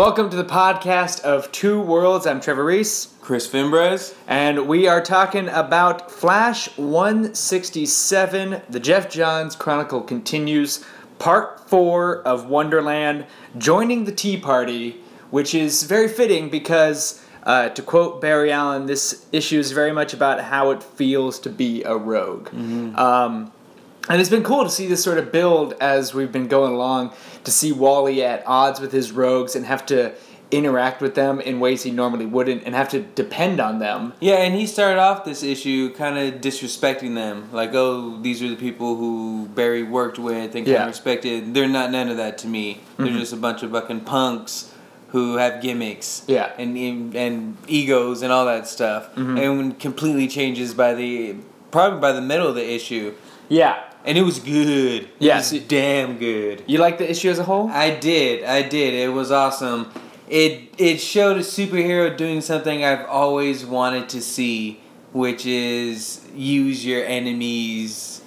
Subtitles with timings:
[0.00, 2.26] Welcome to the podcast of Two Worlds.
[2.26, 4.14] I'm Trevor Reese, Chris Fimbres.
[4.26, 8.62] and we are talking about Flash 167.
[8.70, 10.82] The Geoff Johns Chronicle continues,
[11.18, 13.26] part four of Wonderland,
[13.58, 19.26] joining the Tea Party, which is very fitting because, uh, to quote Barry Allen, this
[19.32, 22.48] issue is very much about how it feels to be a rogue.
[22.96, 23.52] Um,
[24.10, 27.14] and it's been cool to see this sort of build as we've been going along
[27.44, 30.14] to see Wally at odds with his rogues and have to
[30.50, 34.12] interact with them in ways he normally wouldn't and have to depend on them.
[34.20, 37.48] Yeah, and he started off this issue kind of disrespecting them.
[37.52, 40.82] Like, oh, these are the people who Barry worked with and kind Yeah.
[40.82, 41.54] of respected.
[41.54, 42.80] They're not none of that to me.
[42.96, 43.18] They're mm-hmm.
[43.18, 44.74] just a bunch of fucking punks
[45.10, 46.24] who have gimmicks.
[46.26, 46.52] Yeah.
[46.58, 46.76] And
[47.16, 49.14] and egos and all that stuff.
[49.14, 49.36] Mm-hmm.
[49.36, 51.36] And completely changes by the
[51.70, 53.14] probably by the middle of the issue.
[53.48, 53.84] Yeah.
[54.04, 55.02] And it was good.
[55.02, 55.52] It Yes.
[55.52, 56.62] was damn good.
[56.66, 57.68] You like the issue as a whole?
[57.68, 58.44] I did.
[58.44, 58.94] I did.
[58.94, 59.90] It was awesome.
[60.28, 64.80] It it showed a superhero doing something I've always wanted to see,
[65.12, 68.20] which is use your enemies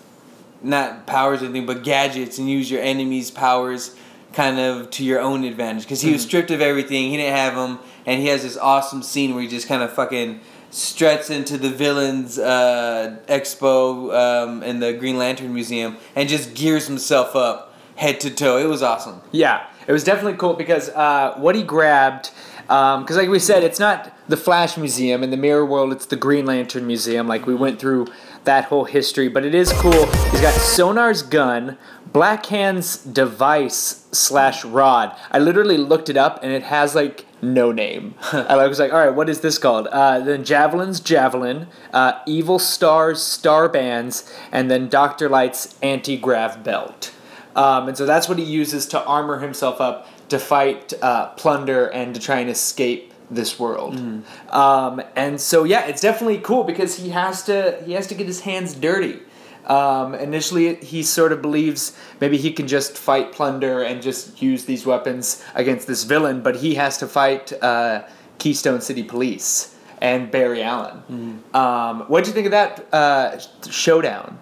[0.63, 3.95] not powers or anything, but gadgets and use your enemies' powers
[4.31, 5.83] kind of to your own advantage.
[5.83, 6.29] Because he was mm-hmm.
[6.29, 9.47] stripped of everything, he didn't have them, and he has this awesome scene where he
[9.47, 10.39] just kind of fucking
[10.73, 16.87] struts into the villains uh, expo um, in the Green Lantern Museum and just gears
[16.87, 18.57] himself up head to toe.
[18.57, 19.21] It was awesome.
[19.31, 19.67] Yeah.
[19.87, 24.17] It was definitely cool because uh, what he grabbed, because like we said, it's not
[24.27, 27.27] the Flash Museum in the Mirror World, it's the Green Lantern Museum.
[27.27, 28.07] Like we went through
[28.45, 30.05] that whole history, but it is cool.
[30.31, 31.77] He's got Sonar's gun,
[32.13, 35.17] Black Hand's device slash rod.
[35.31, 38.13] I literally looked it up and it has like no name.
[38.31, 39.87] I was like, all right, what is this called?
[39.87, 45.27] Uh, then Javelin's Javelin, uh, Evil Star's Star Bands, and then Dr.
[45.27, 47.11] Light's anti grav belt.
[47.55, 51.87] Um, and so that's what he uses to armor himself up to fight uh, plunder
[51.87, 53.95] and to try and escape this world.
[54.49, 58.27] Um, and so yeah, it's definitely cool because he has to he has to get
[58.27, 59.19] his hands dirty.
[59.65, 64.65] Um, initially, he sort of believes maybe he can just fight plunder and just use
[64.65, 68.03] these weapons against this villain, but he has to fight uh,
[68.39, 71.43] Keystone City Police and Barry Allen.
[71.53, 74.37] Um, what do you think of that uh, showdown?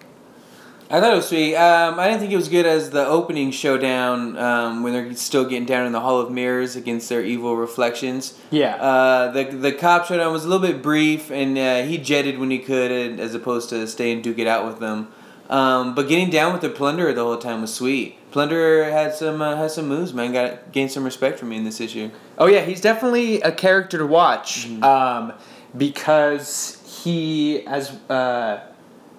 [0.92, 1.56] I thought it was sweet.
[1.56, 5.44] Um, I didn't think it was good as the opening showdown um, when they're still
[5.44, 8.38] getting down in the Hall of Mirrors against their evil reflections.
[8.50, 8.76] Yeah.
[8.76, 12.50] Uh, the the cop showdown was a little bit brief, and uh, he jetted when
[12.50, 15.08] he could, and- as opposed to stay and duke it out with them.
[15.48, 18.16] Um, but getting down with the plunderer the whole time was sweet.
[18.30, 20.32] Plunderer had some uh, had some moves, man.
[20.32, 22.10] Got gained some respect from me in this issue.
[22.36, 25.32] Oh yeah, he's definitely a character to watch um,
[25.76, 28.60] because he, as uh,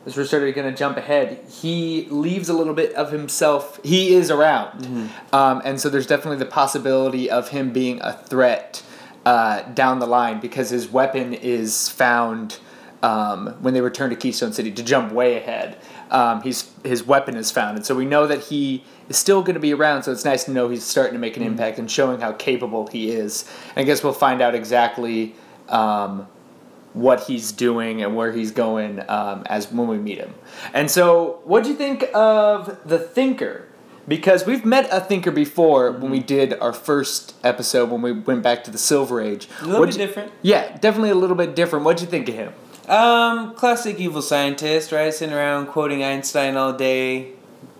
[0.06, 3.80] as we're sort of going to jump ahead, he leaves a little bit of himself.
[3.84, 4.86] He is around,
[5.32, 8.84] um, and so there's definitely the possibility of him being a threat
[9.26, 12.60] uh, down the line because his weapon is found
[13.02, 14.72] um, when they return to Keystone City.
[14.72, 15.78] To jump way ahead,
[16.12, 19.56] um, he's his weapon is found, and so we know that he is still going
[19.56, 20.04] to be around.
[20.04, 22.88] So it's nice to know he's starting to make an impact and showing how capable
[22.88, 23.50] he is.
[23.76, 25.36] And I guess we'll find out exactly
[25.70, 26.28] um,
[26.94, 30.34] what he's doing and where he's going um, as when we meet him.
[30.74, 33.66] And so, what do you think of the Thinker?
[34.08, 38.44] Because we've met a Thinker before when we did our first episode when we went
[38.44, 39.48] back to the Silver Age.
[39.62, 40.32] A little What'd bit you- different.
[40.42, 41.86] Yeah, definitely a little bit different.
[41.86, 42.54] What'd you think of him?
[42.90, 45.14] Um, classic evil scientist, right?
[45.14, 47.30] Sitting around quoting Einstein all day,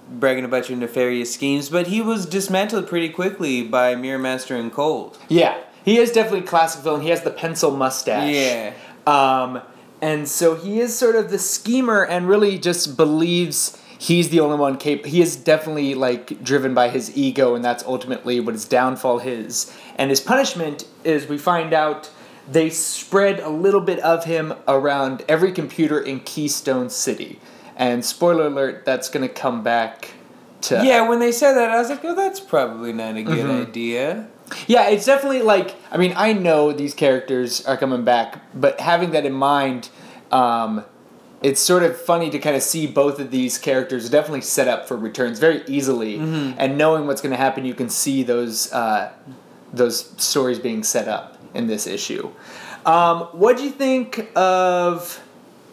[0.10, 1.68] bragging about your nefarious schemes.
[1.68, 5.18] But he was dismantled pretty quickly by Mirror Master and Cold.
[5.28, 7.02] Yeah, he is definitely a classic villain.
[7.02, 8.34] He has the pencil mustache.
[8.34, 8.74] Yeah.
[9.06, 9.62] Um,
[10.02, 14.58] and so he is sort of the schemer and really just believes he's the only
[14.58, 15.10] one capable.
[15.10, 19.74] He is definitely like driven by his ego, and that's ultimately what his downfall is.
[19.98, 22.10] And his punishment is we find out
[22.52, 27.40] they spread a little bit of him around every computer in Keystone City.
[27.78, 30.12] And spoiler alert, that's going to come back
[30.64, 30.84] to.
[30.86, 33.68] Yeah, when they said that, I was like, oh, that's probably not a good Mhm.
[33.70, 34.28] idea.
[34.68, 39.12] Yeah, it's definitely like I mean I know these characters are coming back, but having
[39.12, 39.90] that in mind,
[40.32, 40.86] um,
[41.42, 44.88] it's sort of funny to kind of see both of these characters definitely set up
[44.88, 46.18] for returns very easily,
[46.58, 49.12] and knowing what's going to happen, you can see those uh,
[49.74, 52.32] those stories being set up in this issue.
[52.86, 55.22] Um, what do you think of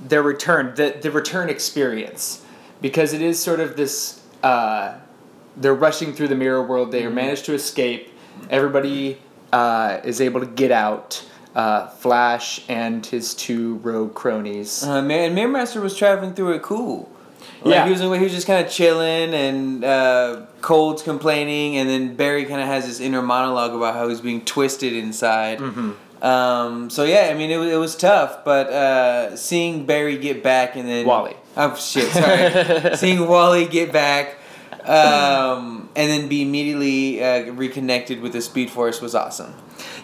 [0.00, 2.44] their return, the the return experience?
[2.81, 4.21] Because it is sort of this.
[4.43, 4.99] Uh,
[5.56, 6.93] they're rushing through the mirror world.
[6.93, 8.10] They manage to escape.
[8.49, 9.19] Everybody
[9.53, 11.25] uh, is able to get out.
[11.55, 14.85] Uh, Flash and his two rogue cronies.
[14.85, 17.11] Uh, man, Mirror Master was traveling through it cool.
[17.65, 17.85] Like Yeah.
[17.87, 22.45] he was, he was just kind of chilling, and uh, Cold's complaining, and then Barry
[22.45, 25.59] kind of has this inner monologue about how he's being twisted inside.
[25.59, 26.25] Mm-hmm.
[26.25, 30.77] Um, so yeah, I mean, it, it was tough, but uh, seeing Barry get back
[30.77, 31.35] and then Wally.
[31.57, 32.11] Oh shit!
[32.13, 32.95] Sorry.
[32.97, 34.37] seeing Wally get back,
[34.84, 39.55] um, and then be immediately uh, reconnected with the Speed Force was awesome.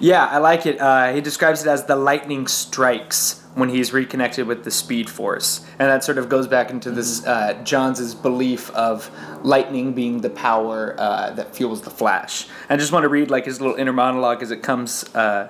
[0.01, 0.81] Yeah, I like it.
[0.81, 5.65] Uh, he describes it as the lightning strikes when he's reconnected with the Speed Force,
[5.79, 9.11] and that sort of goes back into this uh, Johns' belief of
[9.43, 12.47] lightning being the power uh, that fuels the Flash.
[12.69, 15.49] I just want to read like his little inner monologue as it comes uh,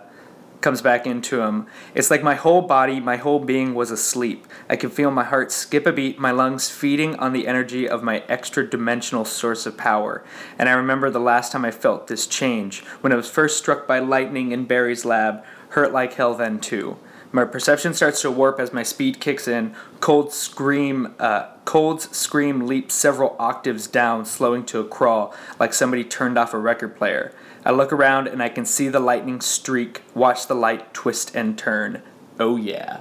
[0.60, 1.66] comes back into him.
[1.94, 4.46] It's like my whole body, my whole being was asleep.
[4.68, 8.02] I could feel my heart skip a beat, my lungs feeding on the energy of
[8.02, 10.24] my extra dimensional source of power.
[10.58, 13.86] And I remember the last time I felt this change, when I was first struck
[13.86, 16.98] by lightning in Barry's lab, hurt like hell then too.
[17.32, 19.74] My perception starts to warp as my speed kicks in.
[20.00, 26.04] Cold scream, uh, Cold's scream leaps several octaves down, slowing to a crawl, like somebody
[26.04, 27.34] turned off a record player.
[27.66, 31.58] I look around and I can see the lightning streak, watch the light twist and
[31.58, 32.00] turn.
[32.38, 33.00] Oh yeah.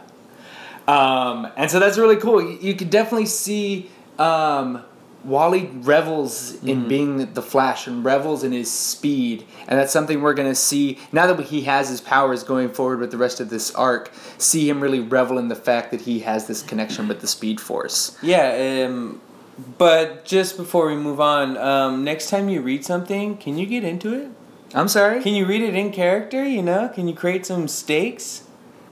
[0.87, 2.41] Um, and so that's really cool.
[2.41, 4.83] You, you could definitely see um,
[5.23, 10.33] Wally revels in being the Flash and revels in his speed, and that's something we're
[10.33, 13.73] gonna see now that he has his powers going forward with the rest of this
[13.75, 14.11] arc.
[14.39, 17.61] See him really revel in the fact that he has this connection with the Speed
[17.61, 18.17] Force.
[18.23, 19.21] Yeah, um,
[19.77, 23.83] but just before we move on, um, next time you read something, can you get
[23.83, 24.31] into it?
[24.75, 25.21] I'm sorry.
[25.23, 26.45] Can you read it in character?
[26.45, 28.43] You know, can you create some stakes?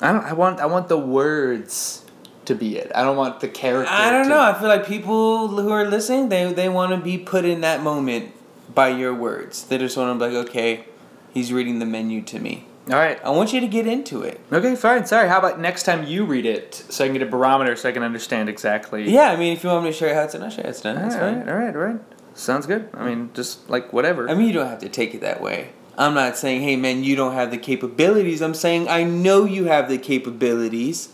[0.01, 0.23] I don't.
[0.23, 0.59] I want.
[0.59, 2.05] I want the words
[2.45, 2.91] to be it.
[2.95, 3.91] I don't want the character.
[3.93, 4.41] I don't to- know.
[4.41, 7.83] I feel like people who are listening, they they want to be put in that
[7.83, 8.31] moment
[8.73, 9.63] by your words.
[9.65, 10.85] They just want to be like, okay,
[11.33, 12.65] he's reading the menu to me.
[12.89, 13.17] All right.
[13.23, 14.41] I want you to get into it.
[14.51, 15.05] Okay, fine.
[15.05, 15.29] Sorry.
[15.29, 17.93] How about next time you read it so I can get a barometer so I
[17.93, 19.09] can understand exactly.
[19.09, 20.81] Yeah, I mean, if you want me to share how it's done, I'll how it's
[20.81, 20.97] done.
[20.97, 21.49] All That's right, fine.
[21.49, 22.01] all right, all right.
[22.35, 22.89] Sounds good.
[22.93, 24.29] I mean, just like whatever.
[24.29, 25.69] I mean, you don't have to take it that way.
[25.97, 28.41] I'm not saying, hey man, you don't have the capabilities.
[28.41, 31.09] I'm saying I know you have the capabilities.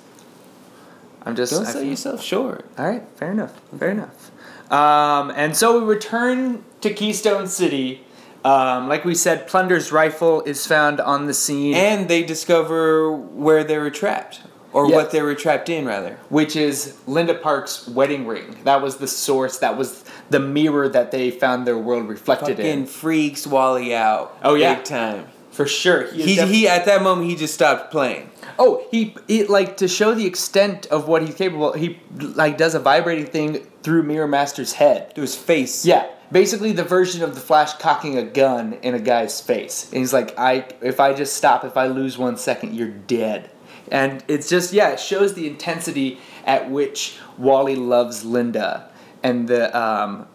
[1.24, 1.52] I'm just.
[1.52, 2.66] Don't I sell feel- yourself short.
[2.78, 3.60] All right, fair enough.
[3.78, 4.32] Fair enough.
[4.72, 8.06] Um, and so we return to Keystone City.
[8.46, 13.66] Um, like we said, Plunder's rifle is found on the scene, And they discover where
[13.66, 14.40] they were trapped,
[14.74, 14.96] or Yes.
[14.96, 16.18] what they were trapped in, rather.
[16.30, 18.58] which is Linda Park's wedding ring.
[18.66, 19.58] That was the source.
[19.60, 22.86] That was the mirror that they found their world reflected Fucking in.
[22.86, 24.38] freaks Wally out.
[24.44, 24.76] Oh, yeah.
[24.76, 25.26] big time.
[25.52, 26.12] For sure.
[26.12, 28.30] He, He, def- he at that moment he just stopped playing.
[28.58, 31.74] Oh, he, he like to show the extent of what he's capable.
[31.74, 35.14] He like does a vibrating thing through Mirror Master's head.
[35.16, 35.86] To his face.
[35.86, 39.90] Yeah, basically the version of the Flash cocking a gun in a guy's face.
[39.92, 43.50] And he's like, I if I just stop, if I lose one second, you're dead.
[43.92, 48.90] And it's just yeah, it shows the intensity at which Wally loves Linda
[49.24, 50.28] and the um,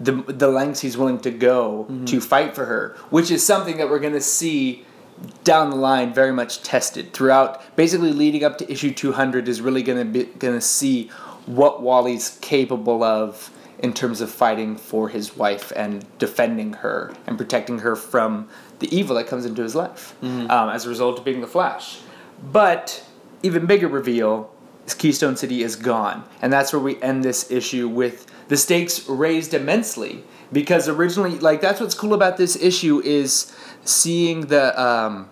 [0.00, 3.88] the the lengths he's willing to go to fight for her, which is something that
[3.88, 4.84] we're gonna see
[5.44, 7.74] down the line very much tested throughout.
[7.76, 11.08] Basically leading up to issue 200 is really going to be going to see
[11.46, 13.50] what Wally's capable of
[13.80, 18.48] in terms of fighting for his wife and defending her and protecting her from
[18.80, 20.14] the evil that comes into his life
[20.50, 21.98] um, as a result of being the Flash.
[22.42, 23.04] But
[23.42, 24.50] even bigger reveal
[24.86, 29.08] is Keystone City is gone, and that's where we end this issue with the stakes
[29.08, 30.24] raised immensely.
[30.50, 33.54] Because originally, like that's what's cool about this issue is
[33.84, 35.28] seeing the um,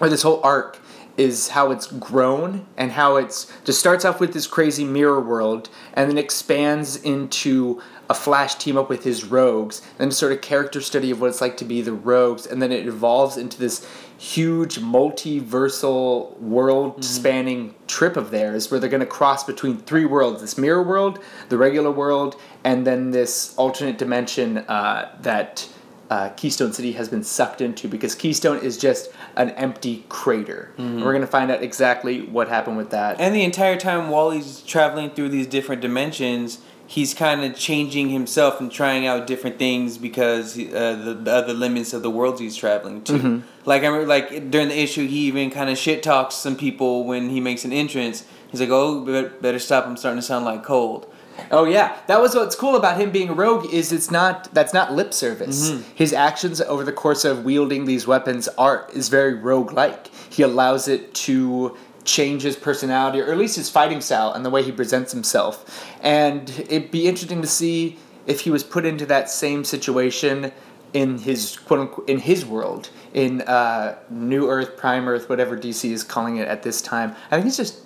[0.00, 0.80] or this whole arc
[1.18, 5.68] is how it's grown and how it's just starts off with this crazy mirror world
[5.94, 10.80] and then expands into a flash team up with his rogues then sort of character
[10.80, 13.86] study of what it's like to be the rogues and then it evolves into this
[14.18, 20.40] huge multiversal world spanning trip of theirs where they're going to cross between three worlds
[20.40, 21.20] this mirror world
[21.50, 22.34] the regular world
[22.64, 25.68] and then this alternate dimension uh, that
[26.10, 30.72] uh, Keystone City has been sucked into because Keystone is just an empty crater.
[30.78, 33.20] And we're going to find out exactly what happened with that.
[33.20, 38.60] And the entire time Wally's traveling through these different dimensions, he's kind of changing himself
[38.60, 42.56] and trying out different things because uh, the the other limits of the worlds he's
[42.56, 43.12] traveling to.
[43.12, 43.68] Mm-hmm.
[43.68, 47.04] Like I remember, like during the issue, he even kind of shit talks some people
[47.04, 48.24] when he makes an entrance.
[48.50, 49.86] He's like, "Oh, better, better stop!
[49.86, 51.06] I'm starting to sound like cold."
[51.50, 54.74] Oh yeah, that was what's cool about him being a rogue is it's not that's
[54.74, 55.70] not lip service.
[55.94, 60.08] His actions over the course of wielding these weapons are is very rogue like.
[60.30, 61.76] He allows it to
[62.08, 65.86] change his personality or at least his fighting style and the way he presents himself.
[66.02, 70.52] And it'd be interesting to see if he was put into that same situation
[70.94, 75.90] in his quote unquote in his world in uh, New Earth, Prime Earth, whatever DC
[75.90, 77.14] is calling it at this time.
[77.30, 77.80] I think it's just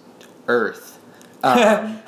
[0.49, 0.91] Earth.
[1.45, 2.01] Um,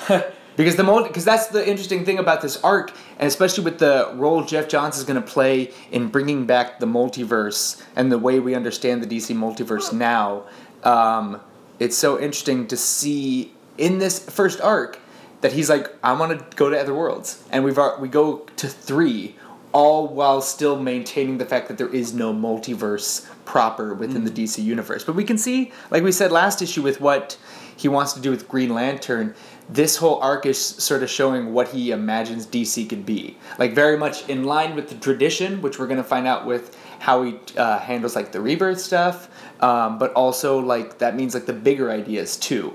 [0.56, 4.44] because the because that's the interesting thing about this arc, and especially with the role
[4.44, 8.54] Geoff Johns is going to play in bringing back the multiverse and the way we
[8.54, 10.44] understand the DC multiverse now.
[10.84, 11.40] Um,
[11.78, 14.98] it's so interesting to see in this first arc
[15.40, 18.66] that he's like, I want to go to other worlds, and we've we go to
[18.68, 19.36] three,
[19.72, 24.34] all while still maintaining the fact that there is no multiverse proper within mm.
[24.34, 25.04] the DC universe.
[25.04, 27.36] But we can see, like we said last issue, with what
[27.76, 29.34] he wants to do with Green Lantern.
[29.68, 33.36] This whole arc is sort of showing what he imagines DC could be.
[33.58, 36.76] Like, very much in line with the tradition, which we're going to find out with
[36.98, 39.28] how he uh, handles, like, the rebirth stuff,
[39.60, 42.74] um, but also, like, that means, like, the bigger ideas, too.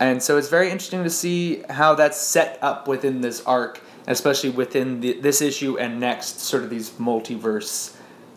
[0.00, 4.48] And so it's very interesting to see how that's set up within this arc, especially
[4.48, 7.94] within the, this issue and next, sort of these multiverse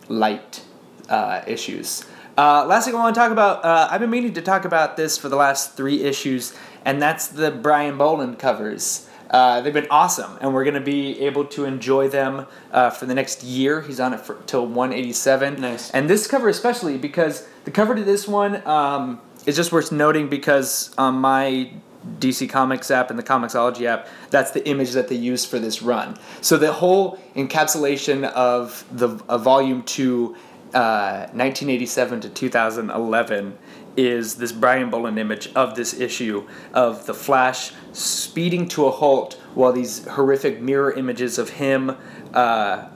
[0.08, 0.62] light
[1.08, 2.04] uh, issues.
[2.36, 4.96] Uh, last thing I want to talk about, uh, I've been meaning to talk about
[4.96, 6.52] this for the last three issues,
[6.84, 9.08] and that's the Brian Bolland covers.
[9.30, 13.06] Uh, they've been awesome, and we're going to be able to enjoy them uh, for
[13.06, 13.80] the next year.
[13.80, 15.60] He's on it for, till 187.
[15.60, 15.90] Nice.
[15.90, 20.28] And this cover especially because the cover to this one um, is just worth noting
[20.28, 21.72] because on my
[22.20, 25.82] DC Comics app and the Comixology app, that's the image that they use for this
[25.82, 26.16] run.
[26.40, 30.36] So the whole encapsulation of the of Volume Two
[30.74, 33.58] 1987 uh, to 2011
[33.96, 39.34] is this Brian Bolland image of this issue of the Flash speeding to a halt
[39.54, 41.96] while these horrific mirror images of him,
[42.32, 42.88] uh,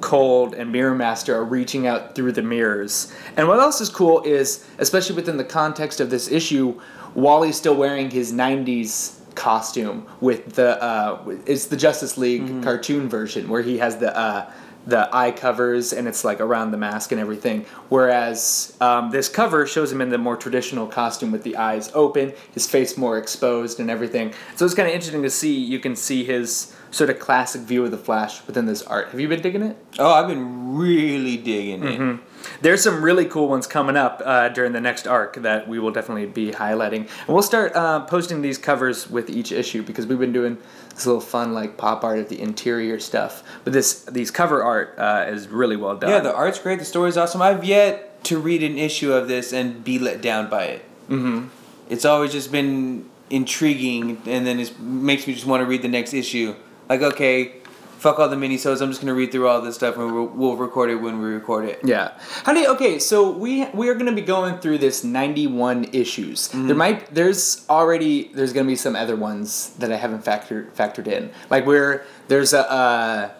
[0.00, 3.12] Cold, and Mirror Master are reaching out through the mirrors.
[3.36, 6.80] And what else is cool is, especially within the context of this issue,
[7.14, 12.62] Wally's still wearing his 90s costume with the uh, it's the Justice League mm-hmm.
[12.62, 14.50] cartoon version where he has the uh,
[14.86, 17.66] the eye covers and it's like around the mask and everything.
[17.88, 22.32] Whereas um, this cover shows him in the more traditional costume with the eyes open,
[22.52, 24.32] his face more exposed and everything.
[24.56, 25.56] So it's kind of interesting to see.
[25.58, 29.08] You can see his sort of classic view of the Flash within this art.
[29.10, 29.76] Have you been digging it?
[29.98, 32.20] Oh, I've been really digging it.
[32.60, 35.90] There's some really cool ones coming up uh, during the next arc that we will
[35.90, 37.00] definitely be highlighting.
[37.00, 40.58] And we'll start uh, posting these covers with each issue because we've been doing
[40.94, 43.42] this little fun like pop art of the interior stuff.
[43.64, 46.10] But this these cover art uh, is really well done.
[46.10, 46.78] Yeah, the art's great.
[46.78, 47.42] The story's awesome.
[47.42, 50.84] I've yet to read an issue of this and be let down by it.
[51.08, 51.48] Mm-hmm.
[51.88, 55.88] It's always just been intriguing, and then it makes me just want to read the
[55.88, 56.54] next issue.
[56.88, 57.59] Like, okay,
[58.00, 58.80] fuck all the minisodes.
[58.80, 61.28] I'm just gonna read through all this stuff, and we'll, we'll record it when we
[61.28, 61.80] record it.
[61.84, 62.18] Yeah.
[62.44, 62.68] How do you?
[62.68, 66.48] Okay, so we we are gonna be going through this 91 issues.
[66.48, 66.66] Mm-hmm.
[66.66, 71.06] There might there's already there's gonna be some other ones that I haven't factored factored
[71.06, 71.30] in.
[71.50, 72.60] Like where there's a.
[72.60, 73.34] a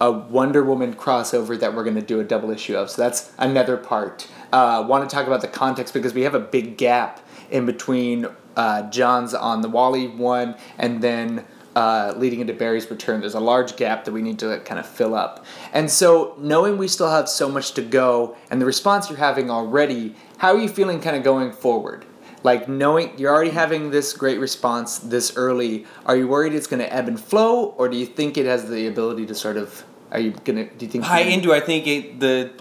[0.00, 2.90] a Wonder Woman crossover that we're going to do a double issue of.
[2.90, 4.28] So that's another part.
[4.52, 8.26] Uh, want to talk about the context because we have a big gap in between
[8.56, 11.44] uh, Johns on the Wally one and then
[11.76, 14.86] uh, leading into Barry's return, there's a large gap that we need to kind of
[14.86, 15.44] fill up.
[15.72, 19.50] And so, knowing we still have so much to go and the response you're having
[19.50, 22.04] already, how are you feeling kind of going forward?
[22.42, 26.80] Like, knowing you're already having this great response this early, are you worried it's going
[26.80, 29.84] to ebb and flow, or do you think it has the ability to sort of.
[30.12, 30.66] Are you gonna?
[30.66, 31.42] Do you think high end?
[31.42, 32.52] Do I think it, the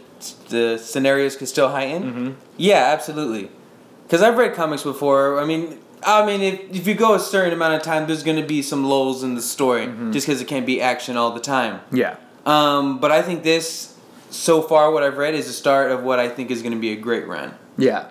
[0.49, 2.05] the scenarios could still high end?
[2.05, 2.31] Mm-hmm.
[2.57, 3.51] Yeah, absolutely.
[4.03, 5.39] Because I've read comics before.
[5.39, 8.41] I mean, I mean, if, if you go a certain amount of time, there's going
[8.41, 10.11] to be some lulls in the story mm-hmm.
[10.11, 11.81] just because it can't be action all the time.
[11.91, 12.17] Yeah.
[12.45, 13.97] Um, but I think this,
[14.29, 16.79] so far, what I've read is the start of what I think is going to
[16.79, 17.53] be a great run.
[17.77, 18.09] Yeah.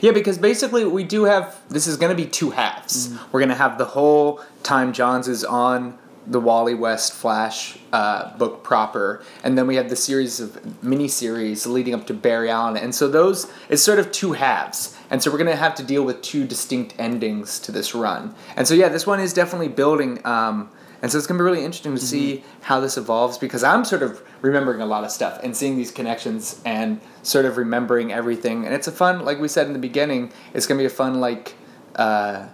[0.00, 3.08] Yeah, because basically we do have this is going to be two halves.
[3.08, 3.32] Mm-hmm.
[3.32, 8.36] We're going to have the whole time Johns is on the Wally West Flash uh,
[8.36, 12.50] book proper, and then we have the series of mini series leading up to Barry
[12.50, 14.96] Allen, and so those it's sort of two halves.
[15.10, 18.32] And so we're going to have to deal with two distinct endings to this run.
[18.54, 20.24] And so, yeah, this one is definitely building.
[20.24, 20.70] Um,
[21.02, 22.06] and so it's going to be really interesting to mm-hmm.
[22.06, 25.76] see how this evolves because I'm sort of remembering a lot of stuff and seeing
[25.76, 28.64] these connections and sort of remembering everything.
[28.66, 30.90] And it's a fun, like we said in the beginning, it's going to be a
[30.90, 31.54] fun, like,
[31.96, 32.46] uh,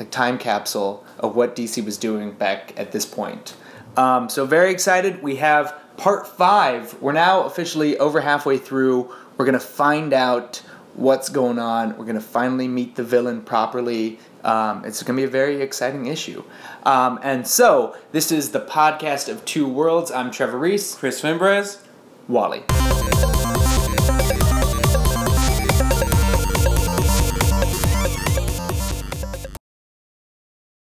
[0.00, 3.54] like time capsule of what DC was doing back at this point.
[3.96, 5.22] Um, so very excited.
[5.22, 7.00] We have part five.
[7.00, 9.12] We're now officially over halfway through.
[9.36, 10.62] We're going to find out
[10.94, 11.96] what's going on.
[11.96, 14.18] We're going to finally meet the villain properly.
[14.44, 16.42] Um, it's going to be a very exciting issue.
[16.84, 20.10] Um, and so, this is the podcast of Two Worlds.
[20.10, 20.94] I'm Trevor Reese.
[20.94, 21.82] Chris Fimbres.
[22.28, 22.62] Wally.